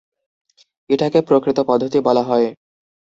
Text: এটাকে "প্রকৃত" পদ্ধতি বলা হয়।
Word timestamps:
এটাকে 0.89 1.19
"প্রকৃত" 1.21 1.57
পদ্ধতি 1.67 1.99
বলা 2.01 2.23
হয়। 2.23 2.47